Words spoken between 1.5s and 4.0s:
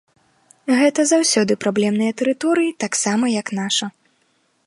праблемныя тэрыторыі, таксама як наша.